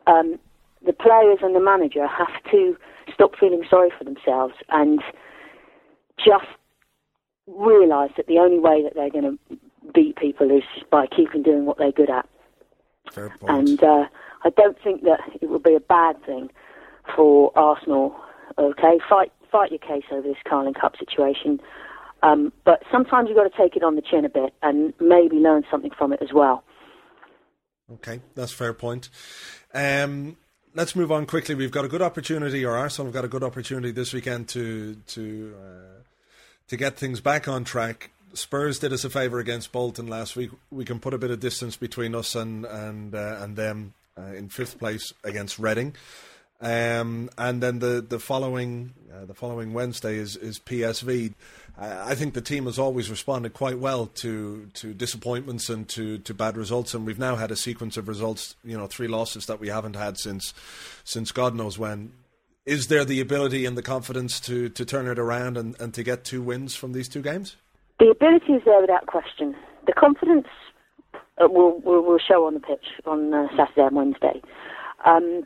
[0.07, 0.39] um,
[0.85, 2.75] the players and the manager have to
[3.13, 5.01] stop feeling sorry for themselves and
[6.17, 6.45] just
[7.47, 9.57] realise that the only way that they're going to
[9.93, 12.27] beat people is by keeping doing what they're good at.
[13.11, 13.69] Fair point.
[13.69, 14.05] And uh,
[14.43, 16.49] I don't think that it would be a bad thing
[17.15, 18.15] for Arsenal.
[18.57, 21.59] Okay, fight fight your case over this Carling Cup situation.
[22.23, 25.37] Um, but sometimes you've got to take it on the chin a bit and maybe
[25.37, 26.63] learn something from it as well.
[27.91, 29.09] Okay, that's fair point.
[29.73, 30.37] Um,
[30.75, 31.55] let's move on quickly.
[31.55, 34.95] We've got a good opportunity, or Arsenal have got a good opportunity this weekend to
[35.07, 36.01] to uh,
[36.67, 38.11] to get things back on track.
[38.33, 40.49] Spurs did us a favour against Bolton last week.
[40.71, 44.33] We can put a bit of distance between us and and uh, and them uh,
[44.33, 45.95] in fifth place against Reading.
[46.61, 51.33] Um, and then the the following uh, the following Wednesday is is PSV.
[51.75, 56.33] I think the team has always responded quite well to to disappointments and to, to
[56.33, 58.55] bad results, and we've now had a sequence of results.
[58.63, 60.53] You know, three losses that we haven't had since
[61.03, 62.13] since God knows when.
[62.65, 66.03] Is there the ability and the confidence to, to turn it around and, and to
[66.03, 67.57] get two wins from these two games?
[67.99, 69.53] The ability is there without question.
[69.85, 70.47] The confidence
[71.41, 74.41] uh, will, will, will show on the pitch on uh, Saturday and Wednesday.
[75.05, 75.43] Um,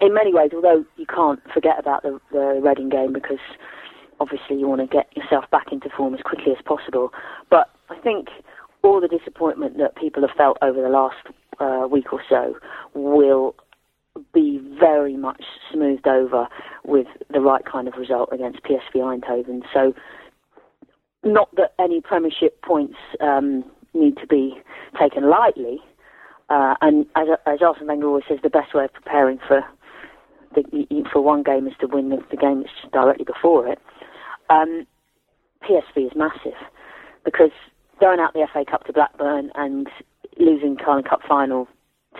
[0.00, 3.38] in many ways, although you can't forget about the, the Reading game because
[4.22, 7.10] obviously you want to get yourself back into form as quickly as possible.
[7.50, 8.28] But I think
[8.82, 11.26] all the disappointment that people have felt over the last
[11.58, 12.54] uh, week or so
[12.94, 13.56] will
[14.32, 16.46] be very much smoothed over
[16.84, 19.62] with the right kind of result against PSV Eindhoven.
[19.72, 19.92] So,
[21.24, 24.54] not that any Premiership points um, need to be
[25.00, 25.80] taken lightly.
[26.48, 29.64] Uh, and as, as Arsene Wenger always says, the best way of preparing for
[30.54, 33.78] the, for one game is to win the, the game that's directly before it.
[34.52, 34.86] Um,
[35.62, 36.58] PSV is massive
[37.24, 37.52] because
[38.00, 39.88] going out the FA Cup to Blackburn and
[40.38, 41.68] losing Carling Cup final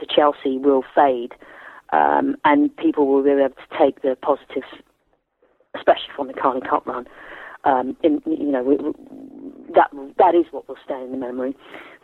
[0.00, 1.32] to Chelsea will fade,
[1.92, 4.66] um, and people will be able to take the positives,
[5.74, 7.06] especially from the Carling Cup run.
[7.64, 8.76] Um, in, you know, we,
[9.74, 11.54] that that is what will stay in the memory,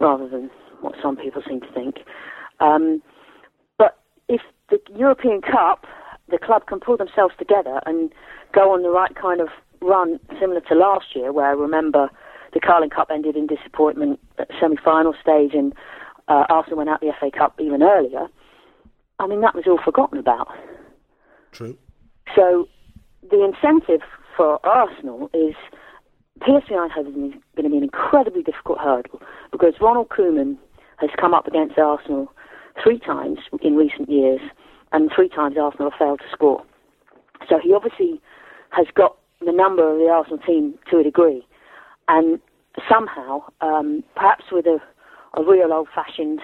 [0.01, 0.51] rather than
[0.83, 1.97] what some people seem to think.
[2.61, 3.03] Um,
[3.77, 5.87] but if the European Cup
[6.31, 8.13] the club can pull themselves together and
[8.53, 9.49] go on the right kind of
[9.81, 12.11] run, similar to last year, where I remember
[12.53, 15.73] the Carling Cup ended in disappointment at semi-final stage, and
[16.29, 18.27] uh, Arsenal went out the FA Cup even earlier.
[19.19, 20.49] I mean, that was all forgotten about.
[21.53, 21.77] True.
[22.35, 22.69] So
[23.29, 25.55] the incentive for Arsenal is
[26.41, 30.57] PSV Eindhoven is going to be an incredibly difficult hurdle because Ronald Koeman
[30.99, 32.33] has come up against Arsenal
[32.83, 34.41] three times in recent years
[34.93, 36.63] and three times Arsenal have failed to score.
[37.49, 38.21] So he obviously
[38.71, 41.47] has got the number of the Arsenal team to a degree,
[42.09, 42.41] and
[42.89, 44.79] somehow, um, perhaps with a,
[45.35, 46.41] a real old-fashioned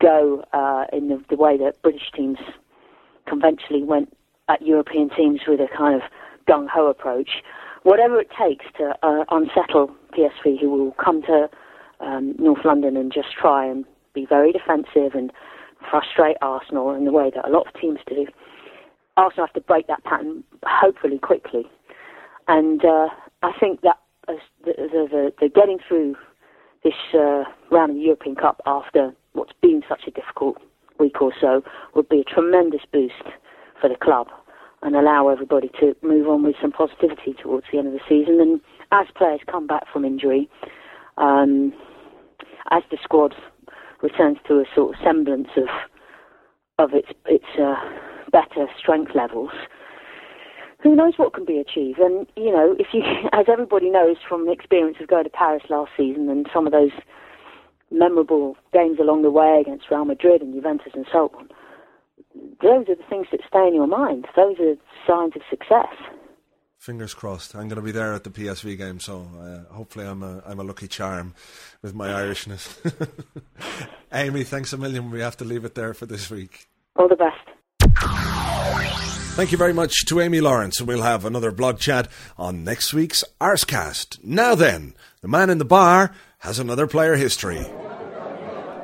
[0.00, 2.38] go uh, in the, the, way that British teams
[3.26, 4.14] conventionally went
[4.48, 6.02] at European teams with a kind of
[6.48, 7.42] gung ho approach.
[7.82, 11.48] Whatever it takes to uh, unsettle PSV, who will come to
[12.00, 15.32] um, North London and just try and be very defensive and
[15.90, 18.26] frustrate Arsenal in the way that a lot of teams do.
[19.16, 21.64] Arsenal have to break that pattern hopefully quickly,
[22.48, 23.08] and uh,
[23.42, 26.16] I think that the, the, the, getting through
[26.84, 30.56] this uh, round of the European Cup after what's been such a difficult
[30.98, 31.62] week or so
[31.94, 33.14] would be a tremendous boost
[33.80, 34.28] for the club
[34.82, 38.40] and allow everybody to move on with some positivity towards the end of the season.
[38.40, 38.60] And
[38.92, 40.48] as players come back from injury,
[41.18, 41.72] um,
[42.70, 43.34] as the squad
[44.02, 45.68] returns to a sort of semblance of
[46.78, 47.74] of its its uh,
[48.30, 49.50] better strength levels,
[50.86, 51.98] who knows what can be achieved?
[51.98, 55.64] And you know, if you, as everybody knows from the experience of going to Paris
[55.68, 56.92] last season and some of those
[57.90, 61.48] memorable games along the way against Real Madrid and Juventus and so on,
[62.62, 64.26] those are the things that stay in your mind.
[64.36, 65.94] Those are signs of success
[66.78, 67.56] fingers crossed.
[67.56, 70.60] I'm going to be there at the PSV game, so uh, hopefully I'm a I'm
[70.60, 71.34] a lucky charm
[71.82, 72.78] with my Irishness.
[74.12, 75.10] Amy, thanks a million.
[75.10, 76.68] We have to leave it there for this week.
[76.94, 77.55] All the best.
[79.36, 82.94] Thank you very much to Amy Lawrence, and we'll have another blog chat on next
[82.94, 84.24] week's Arsecast.
[84.24, 87.66] Now then, the man in the bar has another player history.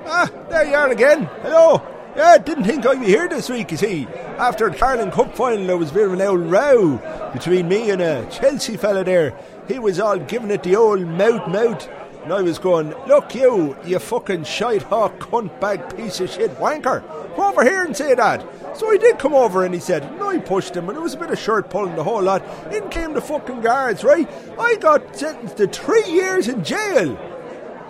[0.04, 1.24] Ah, there you are again.
[1.40, 1.80] Hello.
[2.14, 4.06] Yeah, didn't think I'd be here this week, you see.
[4.36, 7.88] After the Carling Cup final, there was a bit of an old row between me
[7.88, 9.34] and a Chelsea fella there.
[9.68, 11.88] He was all giving it the old mouth mouth.
[12.24, 16.52] And I was going, look you, you fucking shite hawk cunt bag piece of shit
[16.52, 17.02] wanker.
[17.34, 18.46] Come over here and say that.
[18.76, 21.14] So he did come over and he said, No, I pushed him and it was
[21.14, 22.42] a bit of shirt pulling the whole lot.
[22.72, 24.28] In came the fucking guards, right?
[24.58, 27.16] I got sentenced to three years in jail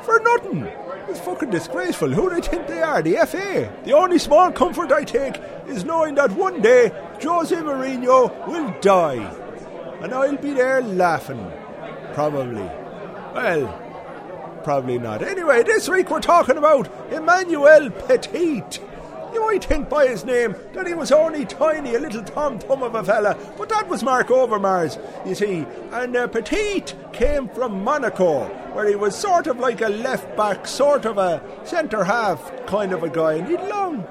[0.02, 0.64] for nothing.
[1.08, 2.10] It's fucking disgraceful.
[2.10, 3.02] Who do they think they are?
[3.02, 3.72] The FA.
[3.84, 6.90] The only small comfort I take is knowing that one day
[7.22, 9.30] Jose Mourinho will die.
[10.00, 11.52] And I'll be there laughing.
[12.14, 12.68] Probably.
[13.34, 13.81] Well,
[14.64, 15.22] probably not.
[15.22, 18.62] Anyway, this week we're talking about Emmanuel Petit.
[19.32, 22.82] You might think by his name that he was only tiny, a little tom thumb
[22.82, 25.64] of a fella, but that was Marc Overmars, you see.
[25.90, 28.44] And uh, Petit came from Monaco,
[28.74, 32.92] where he was sort of like a left back, sort of a centre half kind
[32.92, 34.06] of a guy, and he'd long,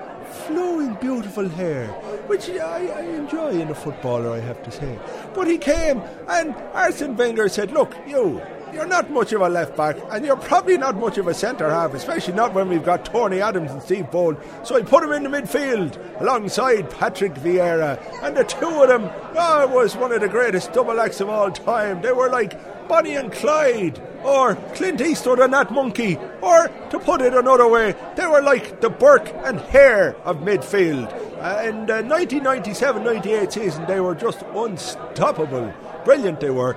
[0.48, 1.88] flowing, beautiful hair,
[2.26, 5.00] which I, I enjoy in a footballer, I have to say.
[5.36, 8.42] But he came, and Arsene Wenger said, Look, you,
[8.74, 11.70] you're not much of a left back, and you're probably not much of a centre
[11.70, 14.38] half, especially not when we've got Tony Adams and Steve Bould.
[14.64, 19.10] So I put him in the midfield alongside Patrick Vieira, and the two of them,
[19.36, 22.02] oh, was one of the greatest double acts of all time.
[22.02, 27.22] They were like Bonnie and Clyde, or Clint Eastwood and that monkey, or to put
[27.22, 31.12] it another way, they were like the Burke and Hare of midfield.
[31.40, 35.74] Uh, in the 1997-98 season, they were just unstoppable.
[36.06, 36.76] Brilliant they were.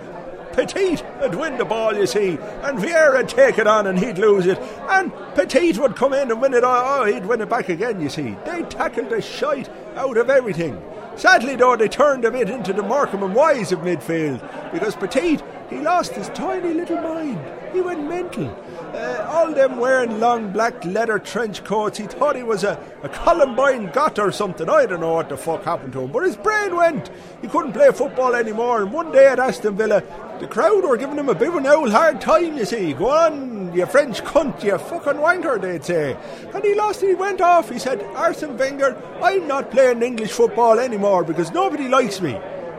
[0.55, 4.19] Petit would win the ball, you see, and Vieira would take it on and he'd
[4.19, 6.63] lose it, and Petit would come in and win it.
[6.65, 8.37] Oh, he'd win it back again, you see.
[8.45, 10.81] They tackled the shite out of everything.
[11.17, 14.41] Sadly, though, they turned a bit into the Morecambe and Wise of midfield
[14.73, 15.41] because Petit,
[15.71, 17.41] he lost his tiny little mind.
[17.73, 18.49] He went mental.
[18.95, 21.99] Uh, all them wearing long black leather trench coats.
[21.99, 24.69] He thought he was a, a Columbine got or something.
[24.69, 27.11] I don't know what the fuck happened to him, but his brain went.
[27.43, 28.83] He couldn't play football anymore.
[28.83, 30.03] And one day at Aston Villa,
[30.41, 32.93] the crowd were giving him a bit of an old hard time, you see.
[32.93, 36.17] Go on, you French cunt, you fucking wanker, they'd say.
[36.53, 37.71] And he lost it, he went off.
[37.71, 42.35] He said, Arsene Wenger, I'm not playing English football anymore because nobody likes me.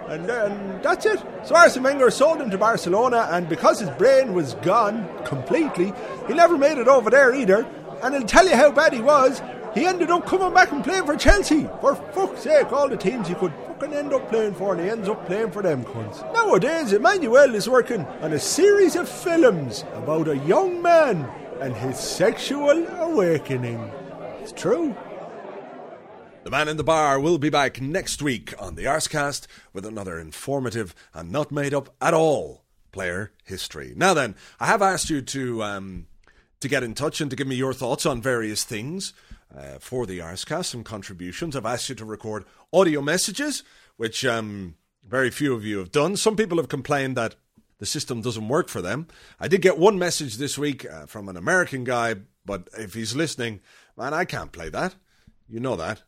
[0.07, 1.23] And then that's it.
[1.43, 5.93] So Arsene Wenger sold him to Barcelona, and because his brain was gone completely,
[6.27, 7.65] he never made it over there either.
[8.03, 9.41] And I'll tell you how bad he was.
[9.75, 11.67] He ended up coming back and playing for Chelsea.
[11.81, 14.89] For fuck's sake, all the teams he could fucking end up playing for, and he
[14.89, 16.33] ends up playing for them cunts.
[16.33, 21.99] Nowadays, Emmanuel is working on a series of films about a young man and his
[21.99, 23.91] sexual awakening.
[24.39, 24.95] It's true.
[26.45, 30.19] The man in the bar will be back next week on the Arsecast with another
[30.19, 33.91] informative and not made up at all player history.
[33.93, 36.07] Now then, I have asked you to um,
[36.61, 39.11] to get in touch and to give me your thoughts on various things
[39.55, 41.55] uh, for the Arsecast, some contributions.
[41.55, 43.63] I've asked you to record audio messages,
[43.97, 44.75] which um,
[45.07, 46.17] very few of you have done.
[46.17, 47.35] Some people have complained that
[47.77, 49.07] the system doesn't work for them.
[49.39, 52.15] I did get one message this week uh, from an American guy,
[52.45, 53.61] but if he's listening,
[53.97, 54.95] man, I can't play that.
[55.47, 56.03] You know that.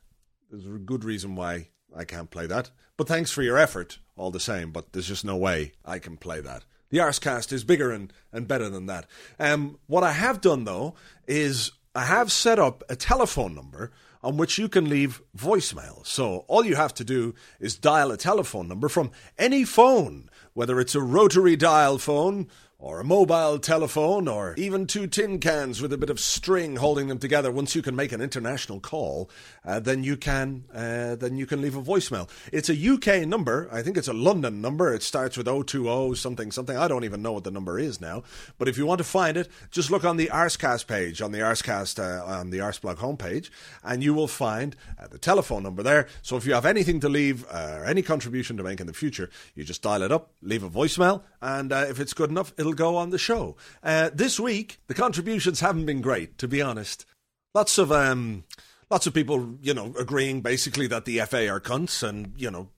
[0.50, 2.72] There's a good reason why I can't play that.
[2.96, 4.72] But thanks for your effort, all the same.
[4.72, 6.64] But there's just no way I can play that.
[6.90, 9.08] The Arsecast is bigger and, and better than that.
[9.40, 10.96] Um, what I have done, though,
[11.28, 16.06] is I have set up a telephone number on which you can leave voicemail.
[16.06, 20.80] So all you have to do is dial a telephone number from any phone, whether
[20.80, 22.50] it's a rotary dial phone,
[22.80, 27.08] or a mobile telephone, or even two tin cans with a bit of string holding
[27.08, 27.52] them together.
[27.52, 29.30] Once you can make an international call,
[29.66, 32.30] uh, then you can uh, then you can leave a voicemail.
[32.54, 33.68] It's a UK number.
[33.72, 34.94] I think it's a London number.
[34.94, 36.78] It starts with 020 something something.
[36.78, 38.24] I don't even know what the number is now.
[38.60, 41.40] But if you want to find it, just look on the Arsecast page on the
[41.40, 43.50] Arsecast uh, on the Arseblog homepage,
[43.84, 46.08] and you will find uh, the telephone number there.
[46.22, 48.94] So if you have anything to leave uh, or any contribution to make in the
[48.94, 52.54] future, you just dial it up, leave a voicemail, and uh, if it's good enough,
[52.58, 53.56] it'll go on the show.
[53.84, 57.06] Uh, this week, the contributions haven't been great, to be honest.
[57.54, 58.44] Lots of um,
[58.90, 62.70] lots of people, you know, agreeing basically that the FA are cunts, and you know,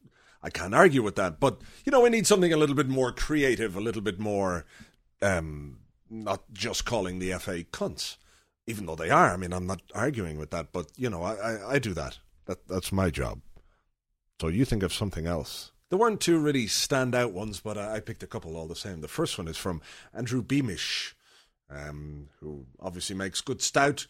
[0.42, 1.40] I can't argue with that.
[1.40, 4.66] But you know, we need something a little bit more creative, a little bit more,
[5.22, 8.18] um, not just calling the FA cunts,
[8.68, 9.34] even though they are.
[9.34, 12.20] I mean, I'm not arguing with that, but you know, I, I, I do that.
[12.46, 13.42] That that's my job.
[14.42, 15.72] So you think of something else.
[15.90, 19.02] There weren't two really standout ones, but I picked a couple all the same.
[19.02, 19.82] The first one is from
[20.14, 21.16] Andrew Beamish,
[21.70, 24.06] um, who obviously makes good stout.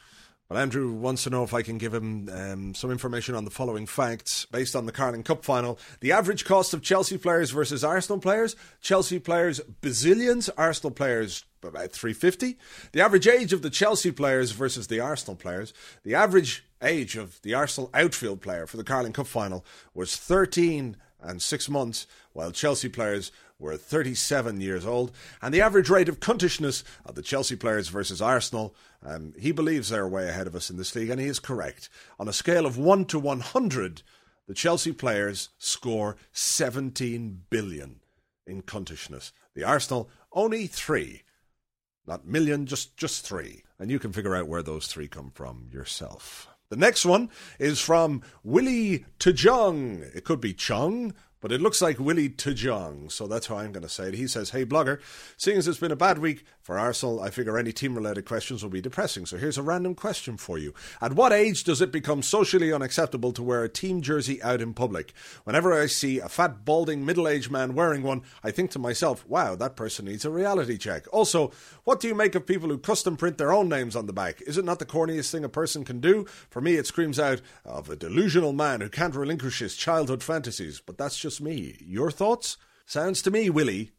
[0.50, 3.52] But Andrew wants to know if I can give him um, some information on the
[3.52, 5.80] following facts based on the Carling Cup final.
[6.02, 8.56] The average cost of Chelsea players versus Arsenal players.
[8.82, 12.58] Chelsea players bazillions, Arsenal players about 350.
[12.94, 15.72] The average age of the Chelsea players versus the Arsenal players.
[16.04, 19.64] The average age of the Arsenal outfield player for the Carling Cup final
[19.94, 25.12] was 13 and 6 months, while Chelsea players were 37 years old.
[25.42, 28.74] And the average rate of cuntishness of the Chelsea players versus Arsenal,
[29.06, 31.90] um, he believes they're way ahead of us in this league, and he is correct.
[32.20, 34.02] On a scale of 1 to 100,
[34.48, 38.00] the Chelsea players score 17 billion
[38.48, 39.32] in cuntishness.
[39.54, 41.22] The Arsenal, only 3.
[42.08, 43.64] Not million, just, just 3.
[43.78, 46.49] And you can figure out where those 3 come from yourself.
[46.70, 50.16] The next one is from Willie Tejong.
[50.16, 53.84] It could be Chung but it looks like Willie Tujong, so that's how I'm going
[53.84, 54.14] to say it.
[54.14, 55.00] He says, Hey, blogger,
[55.38, 58.62] seeing as it's been a bad week for Arsenal, I figure any team related questions
[58.62, 59.26] will be depressing.
[59.26, 60.76] So here's a random question for you.
[61.02, 64.76] At what age does it become socially unacceptable to wear a team jersey out in
[64.76, 65.12] public?
[65.46, 69.28] Whenever I see a fat, balding, middle aged man wearing one, I think to myself,
[69.28, 71.08] wow, that person needs a reality check.
[71.12, 71.52] Also,
[71.86, 74.40] what do you make of people who custom print their own names on the back?
[74.44, 76.26] Is it not the corniest thing a person can do?
[76.52, 80.84] For me, it screams out of a delusional man who can't relinquish his childhood fantasies,
[80.86, 81.78] but that's just me.
[81.80, 82.58] Your thoughts?
[82.86, 83.90] Sounds to me, Willie,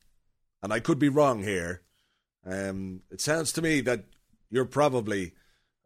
[0.62, 1.82] and I could be wrong here.
[2.44, 4.04] Um, it sounds to me that
[4.50, 5.32] you're probably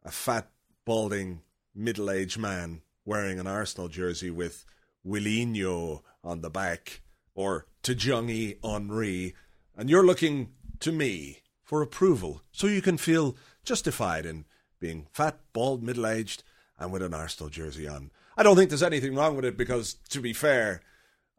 [0.05, 0.51] a fat,
[0.85, 1.41] balding,
[1.75, 4.65] middle aged man wearing an Arsenal jersey with
[5.07, 7.03] Willinho on the back
[7.35, 9.35] or Tajongi Henri,
[9.77, 14.45] and you're looking to me for approval so you can feel justified in
[14.79, 16.43] being fat, bald, middle aged,
[16.79, 18.11] and with an Arsenal jersey on.
[18.37, 20.83] I don't think there's anything wrong with it because, to be fair,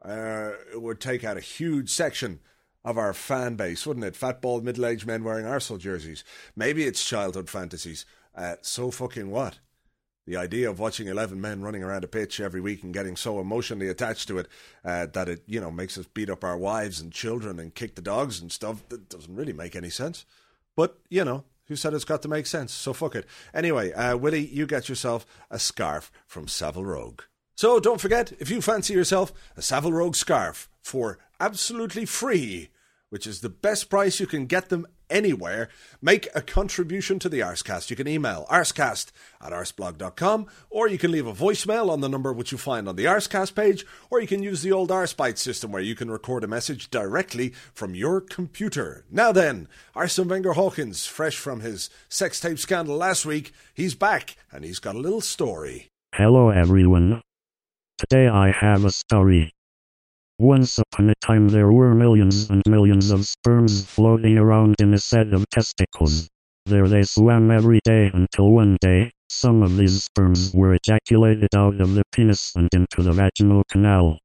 [0.03, 2.39] uh, it would take out a huge section
[2.86, 4.15] of our fan base, wouldn't it?
[4.15, 6.23] Fat, bald, middle aged men wearing Arsenal jerseys.
[6.55, 8.05] Maybe it's childhood fantasies.
[8.36, 9.59] Uh, so fucking what?
[10.27, 13.39] The idea of watching 11 men running around a pitch every week and getting so
[13.39, 14.47] emotionally attached to it
[14.83, 17.95] uh, that it, you know, makes us beat up our wives and children and kick
[17.95, 20.25] the dogs and stuff, that doesn't really make any sense.
[20.75, 22.71] But, you know, who said it's got to make sense?
[22.71, 23.25] So fuck it.
[23.53, 27.21] Anyway, uh, Willie, you get yourself a scarf from Savile Rogue.
[27.55, 32.69] So don't forget, if you fancy yourself a Savile Rogue scarf for absolutely free,
[33.10, 35.70] which is the best price you can get them anywhere,
[36.01, 37.89] make a contribution to the Arsecast.
[37.89, 42.34] You can email arsecast at arseblog.com, or you can leave a voicemail on the number
[42.34, 45.72] which you find on the Arsecast page, or you can use the old Arspite system
[45.72, 49.06] where you can record a message directly from your computer.
[49.10, 54.36] Now then, Arsene Wenger Hawkins, fresh from his sex tape scandal last week, he's back
[54.51, 55.88] and he's got a little story.
[56.14, 57.22] Hello everyone.
[57.97, 59.55] Today I have a story.
[60.39, 64.97] Once upon a time there were millions and millions of sperms floating around in a
[64.97, 66.27] set of testicles.
[66.65, 71.79] There they swam every day until one day, some of these sperms were ejaculated out
[71.79, 74.19] of the penis and into the vaginal canal.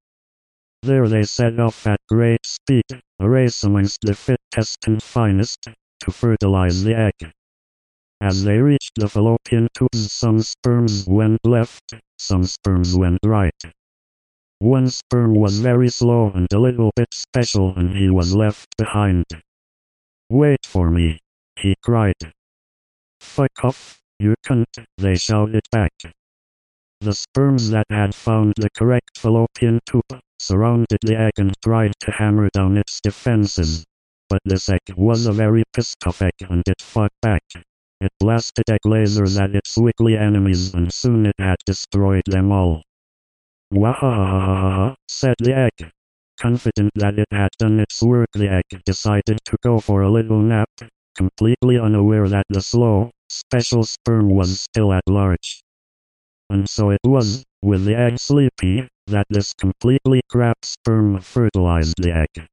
[0.83, 2.87] There they set off at great speed,
[3.21, 5.69] a race amongst the fittest and finest,
[6.01, 7.33] to fertilize the egg.
[8.21, 13.55] As they reached the fallopian tubes some sperms went left, some sperms went right.
[14.61, 19.25] One sperm was very slow and a little bit special and he was left behind.
[20.29, 21.19] Wait for me,
[21.57, 22.35] he cried.
[23.21, 24.67] Fuck off, you cunt,
[24.99, 25.95] they shouted back.
[27.01, 32.11] The sperms that had found the correct fallopian tube surrounded the egg and tried to
[32.11, 33.87] hammer down its defenses.
[34.29, 37.45] But this egg was a very pissed off egg and it fought back.
[38.03, 42.83] It blasted egg lasers at its weakly enemies and soon it had destroyed them all.
[43.73, 45.93] Wahahaha, said the egg.
[46.41, 50.41] Confident that it had done its work the egg decided to go for a little
[50.41, 50.71] nap,
[51.17, 55.63] completely unaware that the slow, special sperm was still at large.
[56.49, 62.13] And so it was, with the egg sleepy, that this completely crap sperm fertilized the
[62.13, 62.49] egg.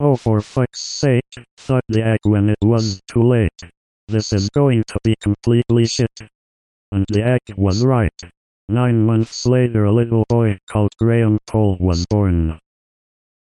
[0.00, 3.62] Oh for fuck's sake, thought the egg when it was too late.
[4.08, 6.10] This is going to be completely shit.
[6.90, 8.10] And the egg was right.
[8.68, 12.58] Nine months later a little boy called Graham Cole was born.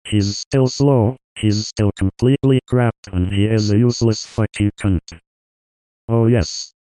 [0.03, 5.19] He's still slow, he's still completely crap, and he is a useless fucking cunt.
[6.07, 6.73] Oh yes.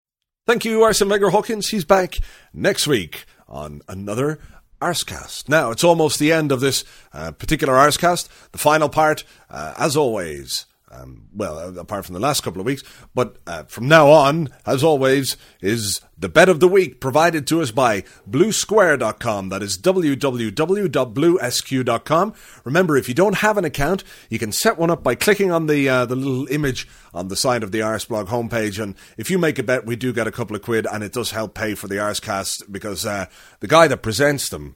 [0.47, 1.67] Thank you, Arsene Wenger Hawkins.
[1.69, 2.17] He's back
[2.53, 4.39] next week on another
[4.81, 5.49] Arsecast.
[5.49, 8.29] Now, it's almost the end of this uh, particular Arsecast.
[8.51, 12.65] The final part, uh, as always, um, well, uh, apart from the last couple of
[12.65, 12.83] weeks.
[13.13, 17.61] But uh, from now on, as always, is the bet of the week provided to
[17.61, 19.49] us by bluesquare.com.
[19.49, 22.33] That is www.bluesq.com.
[22.63, 25.67] Remember, if you don't have an account, you can set one up by clicking on
[25.67, 28.81] the uh, the little image on the side of the Arseblog homepage.
[28.81, 31.13] And if you make a bet, we do get a couple of quid, and it
[31.13, 33.25] does help pay for the Arsecast because uh,
[33.59, 34.75] the guy that presents them,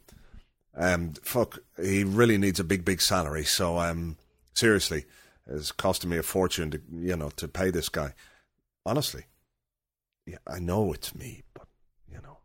[0.76, 3.46] um, fuck, he really needs a big, big salary.
[3.46, 4.18] So, um,
[4.54, 5.06] seriously
[5.48, 8.14] it's costing me a fortune to you know to pay this guy.
[8.86, 9.26] Honestly,
[10.26, 11.68] yeah, I know it's me, but
[12.12, 12.38] you know.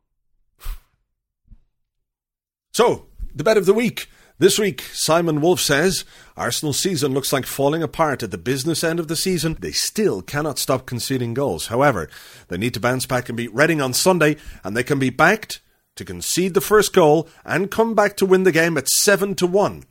[2.72, 4.08] So the bet of the week.
[4.40, 6.04] This week, Simon Wolf says
[6.36, 9.56] Arsenal season looks like falling apart at the business end of the season.
[9.58, 11.66] They still cannot stop conceding goals.
[11.66, 12.08] However,
[12.46, 15.60] they need to bounce back and beat Reading on Sunday, and they can be backed
[15.96, 19.46] to concede the first goal and come back to win the game at 7 to
[19.48, 19.82] 1.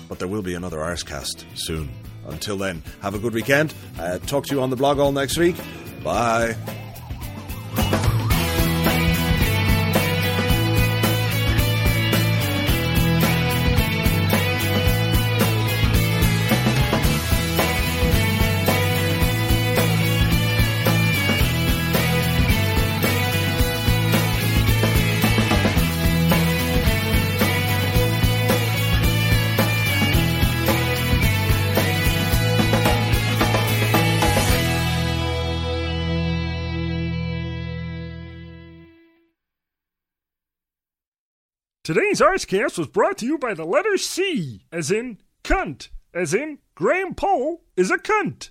[0.08, 1.90] but there will be another Arsecast soon.
[2.26, 3.72] Until then, have a good weekend.
[3.98, 5.54] Uh, talk to you on the blog all next week.
[6.02, 6.56] Bye.
[41.88, 46.58] Today's Arsecast was brought to you by the letter C, as in cunt, as in
[46.74, 48.50] Graham Poll is a cunt.